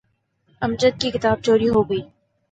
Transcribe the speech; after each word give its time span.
امجد 0.61 0.99
کی 1.01 1.11
کتاب 1.11 1.37
چوری 1.41 1.69
ہو 1.69 1.81
گئی۔ 1.89 2.01